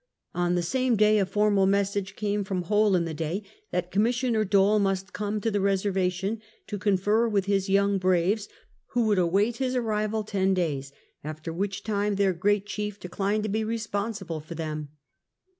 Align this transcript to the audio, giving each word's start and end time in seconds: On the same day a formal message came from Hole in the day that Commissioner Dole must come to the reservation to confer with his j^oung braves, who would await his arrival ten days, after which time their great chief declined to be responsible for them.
On 0.33 0.55
the 0.55 0.63
same 0.63 0.95
day 0.95 1.19
a 1.19 1.27
formal 1.27 1.67
message 1.67 2.15
came 2.15 2.43
from 2.43 2.63
Hole 2.63 2.95
in 2.95 3.05
the 3.05 3.13
day 3.13 3.43
that 3.69 3.91
Commissioner 3.91 4.43
Dole 4.43 4.79
must 4.79 5.13
come 5.13 5.39
to 5.41 5.51
the 5.51 5.61
reservation 5.61 6.41
to 6.65 6.79
confer 6.79 7.29
with 7.29 7.45
his 7.45 7.69
j^oung 7.69 7.99
braves, 7.99 8.49
who 8.93 9.03
would 9.05 9.19
await 9.19 9.57
his 9.57 9.75
arrival 9.75 10.23
ten 10.23 10.55
days, 10.55 10.91
after 11.23 11.53
which 11.53 11.83
time 11.83 12.15
their 12.15 12.33
great 12.33 12.65
chief 12.65 12.99
declined 12.99 13.43
to 13.43 13.47
be 13.49 13.63
responsible 13.63 14.39
for 14.39 14.55
them. 14.55 14.89